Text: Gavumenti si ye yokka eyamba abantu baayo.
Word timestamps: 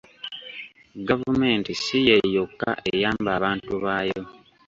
Gavumenti 1.07 1.71
si 1.83 1.97
ye 2.07 2.17
yokka 2.35 2.69
eyamba 2.91 3.29
abantu 3.37 3.71
baayo. 3.83 4.21